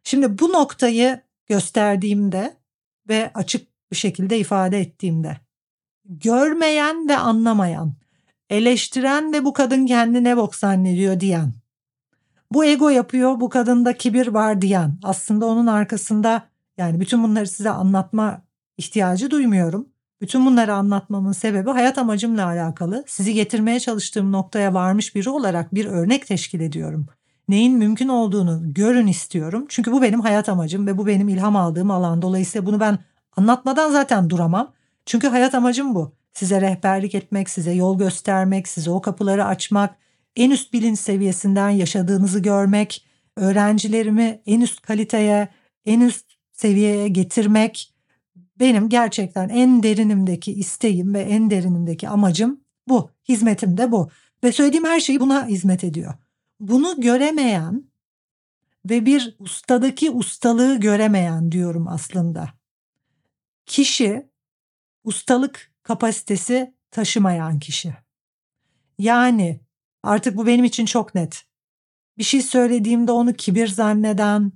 Şimdi 0.03 0.39
bu 0.39 0.53
noktayı 0.53 1.21
gösterdiğimde 1.47 2.57
ve 3.09 3.31
açık 3.33 3.67
bir 3.91 3.95
şekilde 3.95 4.39
ifade 4.39 4.79
ettiğimde 4.79 5.37
görmeyen 6.09 7.09
ve 7.09 7.17
anlamayan, 7.17 7.93
eleştiren 8.49 9.33
ve 9.33 9.45
bu 9.45 9.53
kadın 9.53 9.85
kendine 9.85 10.37
bok 10.37 10.55
zannediyor 10.55 11.19
diyen, 11.19 11.53
bu 12.51 12.65
ego 12.65 12.89
yapıyor, 12.89 13.39
bu 13.39 13.49
kadında 13.49 13.97
kibir 13.97 14.27
var 14.27 14.61
diyen, 14.61 14.99
aslında 15.03 15.45
onun 15.45 15.67
arkasında 15.67 16.43
yani 16.77 16.99
bütün 16.99 17.23
bunları 17.23 17.47
size 17.47 17.69
anlatma 17.69 18.41
ihtiyacı 18.77 19.31
duymuyorum. 19.31 19.87
Bütün 20.21 20.45
bunları 20.45 20.73
anlatmamın 20.73 21.31
sebebi 21.31 21.69
hayat 21.69 21.97
amacımla 21.97 22.45
alakalı. 22.45 23.03
Sizi 23.07 23.33
getirmeye 23.33 23.79
çalıştığım 23.79 24.31
noktaya 24.31 24.73
varmış 24.73 25.15
biri 25.15 25.29
olarak 25.29 25.75
bir 25.75 25.85
örnek 25.85 26.27
teşkil 26.27 26.59
ediyorum. 26.59 27.07
Neyin 27.47 27.77
mümkün 27.77 28.07
olduğunu 28.07 28.73
görün 28.73 29.07
istiyorum. 29.07 29.65
Çünkü 29.69 29.91
bu 29.91 30.01
benim 30.01 30.21
hayat 30.21 30.49
amacım 30.49 30.87
ve 30.87 30.97
bu 30.97 31.07
benim 31.07 31.29
ilham 31.29 31.55
aldığım 31.55 31.91
alan. 31.91 32.21
Dolayısıyla 32.21 32.65
bunu 32.65 32.79
ben 32.79 32.99
anlatmadan 33.37 33.91
zaten 33.91 34.29
duramam. 34.29 34.73
Çünkü 35.05 35.27
hayat 35.27 35.55
amacım 35.55 35.95
bu. 35.95 36.15
Size 36.33 36.61
rehberlik 36.61 37.15
etmek, 37.15 37.49
size 37.49 37.71
yol 37.71 37.97
göstermek, 37.97 38.67
size 38.67 38.91
o 38.91 39.01
kapıları 39.01 39.45
açmak, 39.45 39.95
en 40.35 40.51
üst 40.51 40.73
bilinç 40.73 40.99
seviyesinden 40.99 41.69
yaşadığınızı 41.69 42.39
görmek, 42.39 43.05
öğrencilerimi 43.35 44.41
en 44.45 44.61
üst 44.61 44.81
kaliteye, 44.81 45.47
en 45.85 45.99
üst 45.99 46.25
seviyeye 46.51 47.07
getirmek 47.07 47.95
benim 48.59 48.89
gerçekten 48.89 49.49
en 49.49 49.83
derinimdeki 49.83 50.53
isteğim 50.53 51.13
ve 51.13 51.21
en 51.21 51.49
derinimdeki 51.49 52.09
amacım 52.09 52.59
bu. 52.87 53.09
Hizmetim 53.29 53.77
de 53.77 53.91
bu. 53.91 54.09
Ve 54.43 54.51
söylediğim 54.51 54.85
her 54.85 54.99
şey 54.99 55.19
buna 55.19 55.47
hizmet 55.47 55.83
ediyor. 55.83 56.13
Bunu 56.59 57.01
göremeyen 57.01 57.83
ve 58.89 59.05
bir 59.05 59.35
ustadaki 59.39 60.11
ustalığı 60.11 60.79
göremeyen 60.79 61.51
diyorum 61.51 61.87
aslında. 61.87 62.49
Kişi 63.65 64.29
ustalık 65.05 65.71
kapasitesi 65.83 66.73
taşımayan 66.91 67.59
kişi. 67.59 67.95
Yani 68.99 69.59
artık 70.03 70.37
bu 70.37 70.47
benim 70.47 70.65
için 70.65 70.85
çok 70.85 71.15
net. 71.15 71.43
Bir 72.17 72.23
şey 72.23 72.41
söylediğimde 72.41 73.11
onu 73.11 73.33
kibir 73.33 73.67
zanneden, 73.67 74.51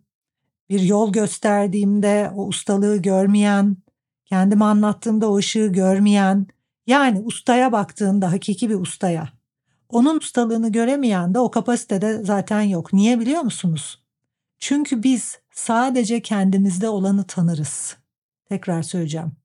bir 0.69 0.79
yol 0.79 1.13
gösterdiğimde 1.13 2.31
o 2.35 2.47
ustalığı 2.47 2.97
görmeyen, 2.97 3.77
kendime 4.25 4.65
anlattığımda 4.65 5.31
o 5.31 5.37
ışığı 5.37 5.67
görmeyen, 5.67 6.47
yani 6.87 7.19
ustaya 7.19 7.71
baktığında 7.71 8.31
hakiki 8.31 8.69
bir 8.69 8.75
ustaya, 8.75 9.29
onun 9.89 10.17
ustalığını 10.17 10.71
göremeyen 10.71 11.33
de 11.33 11.39
o 11.39 11.51
kapasitede 11.51 12.23
zaten 12.23 12.61
yok. 12.61 12.93
Niye 12.93 13.19
biliyor 13.19 13.41
musunuz? 13.41 14.03
Çünkü 14.59 15.03
biz 15.03 15.39
sadece 15.51 16.21
kendimizde 16.21 16.89
olanı 16.89 17.27
tanırız. 17.27 17.97
Tekrar 18.45 18.81
söyleyeceğim. 18.83 19.38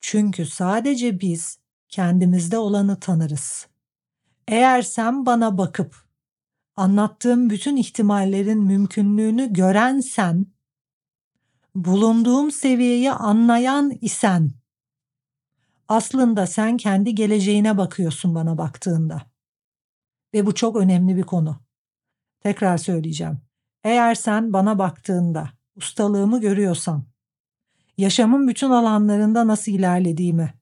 Çünkü 0.00 0.46
sadece 0.46 1.20
biz 1.20 1.58
kendimizde 1.88 2.58
olanı 2.58 3.00
tanırız. 3.00 3.66
Eğer 4.48 4.82
sen 4.82 5.26
bana 5.26 5.58
bakıp 5.58 6.08
anlattığım 6.76 7.50
bütün 7.50 7.76
ihtimallerin 7.76 8.62
mümkünlüğünü 8.62 9.52
görensen, 9.52 10.46
bulunduğum 11.74 12.50
seviyeyi 12.50 13.12
anlayan 13.12 13.92
isen, 14.00 14.50
aslında 15.88 16.46
sen 16.46 16.76
kendi 16.76 17.14
geleceğine 17.14 17.78
bakıyorsun 17.78 18.34
bana 18.34 18.58
baktığında. 18.58 19.22
Ve 20.34 20.46
bu 20.46 20.54
çok 20.54 20.76
önemli 20.76 21.16
bir 21.16 21.22
konu. 21.22 21.60
Tekrar 22.40 22.78
söyleyeceğim. 22.78 23.40
Eğer 23.84 24.14
sen 24.14 24.52
bana 24.52 24.78
baktığında 24.78 25.50
ustalığımı 25.76 26.40
görüyorsan, 26.40 27.04
yaşamın 27.98 28.48
bütün 28.48 28.70
alanlarında 28.70 29.46
nasıl 29.46 29.72
ilerlediğimi, 29.72 30.54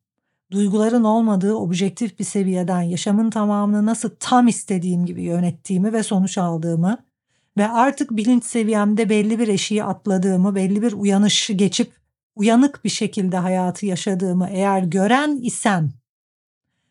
duyguların 0.51 1.05
olmadığı 1.05 1.55
objektif 1.55 2.19
bir 2.19 2.25
seviyeden 2.25 2.83
yaşamın 2.83 3.31
tamamını 3.31 3.87
nasıl 3.87 4.11
tam 4.21 4.49
istediğim 4.49 5.07
gibi 5.07 5.23
yönettiğimi 5.23 5.93
ve 5.93 6.03
sonuç 6.03 6.39
aldığımı 6.39 6.99
ve 7.57 7.69
artık 7.69 8.11
bilinç 8.11 8.45
seviyemde 8.45 9.09
belli 9.09 9.39
bir 9.39 9.49
eşiği 9.49 9.85
atladığımı, 9.85 10.55
belli 10.55 10.83
bir 10.83 10.93
uyanışı 10.93 11.53
geçip 11.53 11.93
uyanık 12.37 12.85
bir 12.85 12.91
şekilde 12.91 13.37
hayatı 13.37 13.87
yaşadığımı 13.87 14.49
eğer 14.51 14.83
gören 14.83 15.39
isen 15.43 15.91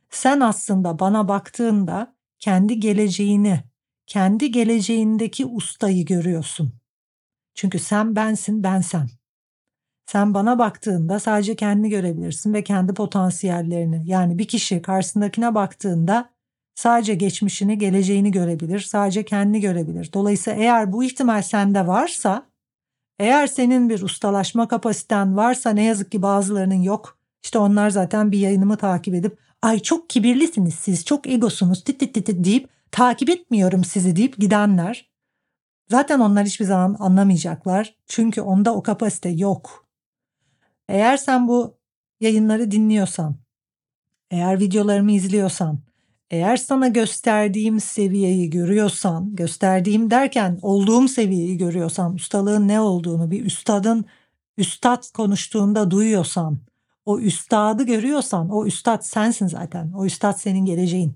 sen 0.10 0.39
aslında 0.39 0.99
bana 0.99 1.27
baktığında 1.27 2.15
kendi 2.39 2.79
geleceğini, 2.79 3.63
kendi 4.08 4.51
geleceğindeki 4.51 5.45
ustayı 5.45 6.05
görüyorsun. 6.05 6.73
Çünkü 7.53 7.79
sen 7.79 8.15
bensin, 8.15 8.63
ben 8.63 8.81
sen. 8.81 9.10
Sen 10.05 10.33
bana 10.33 10.59
baktığında 10.59 11.19
sadece 11.19 11.55
kendini 11.55 11.89
görebilirsin 11.89 12.53
ve 12.53 12.63
kendi 12.63 12.93
potansiyellerini. 12.93 14.01
Yani 14.05 14.37
bir 14.39 14.47
kişi 14.47 14.81
karşısındakine 14.81 15.55
baktığında 15.55 16.29
sadece 16.75 17.15
geçmişini, 17.15 17.77
geleceğini 17.77 18.31
görebilir, 18.31 18.79
sadece 18.79 19.25
kendini 19.25 19.61
görebilir. 19.61 20.09
Dolayısıyla 20.13 20.59
eğer 20.59 20.93
bu 20.93 21.03
ihtimal 21.03 21.41
sende 21.41 21.87
varsa, 21.87 22.45
eğer 23.19 23.47
senin 23.47 23.89
bir 23.89 24.01
ustalaşma 24.01 24.67
kapasiten 24.67 25.37
varsa 25.37 25.69
ne 25.69 25.83
yazık 25.83 26.11
ki 26.11 26.21
bazılarının 26.21 26.81
yok. 26.81 27.17
İşte 27.43 27.59
onlar 27.59 27.89
zaten 27.89 28.31
bir 28.31 28.39
yayınımı 28.39 28.77
takip 28.77 29.15
edip 29.15 29.37
ay 29.61 29.79
çok 29.79 30.09
kibirlisiniz 30.09 30.75
siz, 30.75 31.05
çok 31.05 31.27
egosunuz 31.27 31.83
tit 31.83 31.99
tit 31.99 32.13
tit 32.13 32.45
deyip 32.45 32.69
takip 32.91 33.29
etmiyorum 33.29 33.83
sizi 33.83 34.15
deyip 34.15 34.37
gidenler. 34.37 35.11
Zaten 35.89 36.19
onlar 36.19 36.45
hiçbir 36.45 36.65
zaman 36.65 36.95
anlamayacaklar. 36.99 37.95
Çünkü 38.07 38.41
onda 38.41 38.75
o 38.75 38.83
kapasite 38.83 39.29
yok. 39.29 39.85
Eğer 40.89 41.17
sen 41.17 41.48
bu 41.48 41.78
yayınları 42.19 42.71
dinliyorsan, 42.71 43.36
eğer 44.32 44.60
videolarımı 44.60 45.12
izliyorsan, 45.12 45.80
eğer 46.30 46.58
sana 46.58 46.88
gösterdiğim 46.88 47.80
seviyeyi 47.80 48.50
görüyorsan, 48.50 49.36
gösterdiğim 49.36 50.12
derken 50.12 50.60
olduğum 50.62 51.08
seviyeyi 51.08 51.58
görüyorsan, 51.58 52.13
ustalığın 52.13 52.67
ne 52.67 52.80
olduğunu 52.80 53.32
bir 53.32 53.45
üstadın 53.45 54.06
üstad 54.58 55.12
konuştuğunda 55.13 55.91
duyuyorsan, 55.91 56.60
o 57.06 57.19
üstadı 57.19 57.84
görüyorsan, 57.84 58.50
o 58.50 58.65
üstad 58.65 59.02
sensin 59.02 59.48
zaten. 59.48 59.91
O 59.91 60.06
üstad 60.06 60.34
senin 60.34 60.65
geleceğin. 60.65 61.15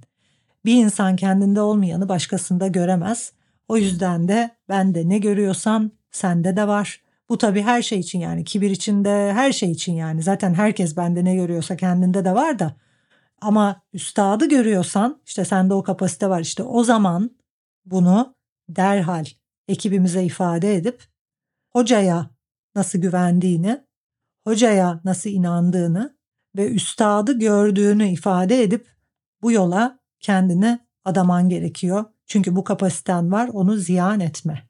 Bir 0.66 0.76
insan 0.76 1.16
kendinde 1.16 1.62
olmayanı 1.62 2.10
başkasında 2.10 2.68
göremez. 2.68 3.34
O 3.68 3.78
yüzden 3.78 4.28
de 4.28 4.50
ben 4.70 4.96
de 4.96 5.10
ne 5.10 5.18
görüyorsan 5.18 5.92
sende 6.12 6.56
de 6.56 6.68
var. 6.68 7.02
Bu 7.30 7.38
tabii 7.38 7.62
her 7.62 7.82
şey 7.82 8.00
için 8.00 8.20
yani 8.20 8.44
kibir 8.44 8.72
içinde 8.72 9.34
her 9.34 9.52
şey 9.52 9.72
için 9.72 9.94
yani 9.94 10.24
zaten 10.24 10.54
herkes 10.54 10.98
bende 10.98 11.26
ne 11.26 11.36
görüyorsa 11.36 11.78
kendinde 11.78 12.26
de 12.26 12.36
var 12.36 12.60
da 12.60 12.76
ama 13.42 13.82
üstadı 13.94 14.50
görüyorsan 14.50 15.22
işte 15.26 15.46
sende 15.46 15.74
o 15.74 15.84
kapasite 15.84 16.30
var 16.30 16.42
işte 16.42 16.64
o 16.64 16.84
zaman 16.84 17.38
bunu 17.86 18.36
derhal 18.70 19.26
ekibimize 19.68 20.24
ifade 20.24 20.76
edip 20.76 21.04
hocaya 21.74 22.30
nasıl 22.76 23.00
güvendiğini, 23.00 23.84
hocaya 24.44 25.02
nasıl 25.04 25.30
inandığını 25.30 26.18
ve 26.58 26.70
üstadı 26.70 27.40
gördüğünü 27.40 28.08
ifade 28.08 28.64
edip 28.64 28.88
bu 29.42 29.52
yola 29.52 30.00
kendini 30.20 30.80
adaman 31.06 31.50
gerekiyor. 31.50 32.06
Çünkü 32.26 32.56
bu 32.56 32.64
kapasiten 32.64 33.32
var 33.32 33.50
onu 33.54 33.78
ziyan 33.78 34.20
etme. 34.20 34.69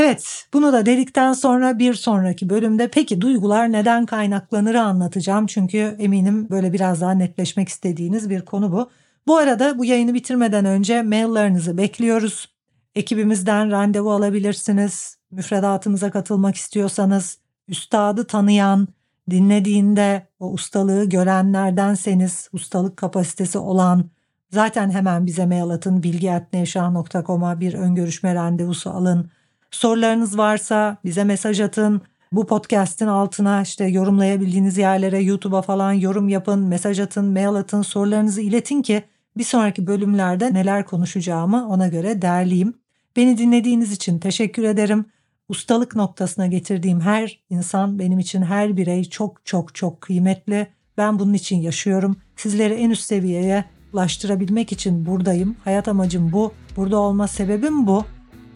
Evet, 0.00 0.46
bunu 0.52 0.72
da 0.72 0.86
dedikten 0.86 1.32
sonra 1.32 1.78
bir 1.78 1.94
sonraki 1.94 2.50
bölümde 2.50 2.88
peki 2.88 3.20
duygular 3.20 3.72
neden 3.72 4.06
kaynaklanırı 4.06 4.82
anlatacağım. 4.82 5.46
Çünkü 5.46 5.96
eminim 5.98 6.50
böyle 6.50 6.72
biraz 6.72 7.00
daha 7.00 7.12
netleşmek 7.12 7.68
istediğiniz 7.68 8.30
bir 8.30 8.44
konu 8.44 8.72
bu. 8.72 8.90
Bu 9.26 9.36
arada 9.36 9.78
bu 9.78 9.84
yayını 9.84 10.14
bitirmeden 10.14 10.64
önce 10.64 11.02
maillerinizi 11.02 11.76
bekliyoruz. 11.76 12.48
Ekibimizden 12.94 13.70
randevu 13.70 14.12
alabilirsiniz. 14.12 15.18
Müfredatımıza 15.30 16.10
katılmak 16.10 16.56
istiyorsanız, 16.56 17.38
üstadı 17.68 18.26
tanıyan, 18.26 18.88
dinlediğinde 19.30 20.26
o 20.40 20.50
ustalığı 20.50 21.04
görenlerdenseniz, 21.04 22.48
ustalık 22.52 22.96
kapasitesi 22.96 23.58
olan, 23.58 24.10
zaten 24.50 24.90
hemen 24.90 25.26
bize 25.26 25.46
mail 25.46 25.70
atın 25.70 26.02
bilgi.nevşah.com'a 26.02 27.60
bir 27.60 27.74
ön 27.74 27.94
görüşme 27.94 28.34
randevusu 28.34 28.90
alın. 28.90 29.30
Sorularınız 29.70 30.38
varsa 30.38 30.96
bize 31.04 31.24
mesaj 31.24 31.60
atın. 31.60 32.00
Bu 32.32 32.46
podcast'in 32.46 33.06
altına 33.06 33.62
işte 33.62 33.84
yorumlayabildiğiniz 33.84 34.78
yerlere 34.78 35.22
YouTube'a 35.22 35.62
falan 35.62 35.92
yorum 35.92 36.28
yapın, 36.28 36.60
mesaj 36.60 37.00
atın, 37.00 37.24
mail 37.24 37.54
atın, 37.54 37.82
sorularınızı 37.82 38.40
iletin 38.40 38.82
ki 38.82 39.02
bir 39.36 39.44
sonraki 39.44 39.86
bölümlerde 39.86 40.54
neler 40.54 40.86
konuşacağımı 40.86 41.68
ona 41.68 41.88
göre 41.88 42.22
derleyeyim. 42.22 42.74
Beni 43.16 43.38
dinlediğiniz 43.38 43.92
için 43.92 44.18
teşekkür 44.18 44.62
ederim. 44.62 45.04
Ustalık 45.48 45.96
noktasına 45.96 46.46
getirdiğim 46.46 47.00
her 47.00 47.40
insan 47.50 47.98
benim 47.98 48.18
için 48.18 48.42
her 48.42 48.76
birey 48.76 49.04
çok 49.04 49.46
çok 49.46 49.74
çok 49.74 50.00
kıymetli. 50.00 50.66
Ben 50.98 51.18
bunun 51.18 51.34
için 51.34 51.56
yaşıyorum. 51.56 52.16
Sizleri 52.36 52.74
en 52.74 52.90
üst 52.90 53.02
seviyeye 53.02 53.64
ulaştırabilmek 53.92 54.72
için 54.72 55.06
buradayım. 55.06 55.56
Hayat 55.64 55.88
amacım 55.88 56.32
bu. 56.32 56.52
Burada 56.76 56.98
olma 56.98 57.28
sebebim 57.28 57.86
bu. 57.86 58.04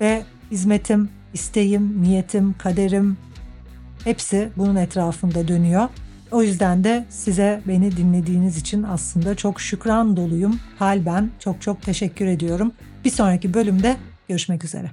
Ve 0.01 0.23
hizmetim, 0.53 1.09
isteğim, 1.35 2.03
niyetim, 2.03 2.55
kaderim 2.59 3.17
hepsi 4.05 4.49
bunun 4.57 4.77
etrafında 4.77 5.49
dönüyor. 5.49 5.89
O 6.31 6.43
yüzden 6.43 6.85
de 6.85 7.05
size 7.11 7.63
beni 7.69 7.97
dinlediğiniz 7.97 8.57
için 8.57 8.83
aslında 8.83 9.35
çok 9.35 9.61
şükran 9.61 10.17
doluyum. 10.17 10.61
Hal 10.79 11.07
ben 11.07 11.31
çok 11.39 11.63
çok 11.63 11.83
teşekkür 11.83 12.27
ediyorum. 12.27 12.73
Bir 13.05 13.11
sonraki 13.11 13.55
bölümde 13.55 13.97
görüşmek 14.29 14.65
üzere. 14.65 14.91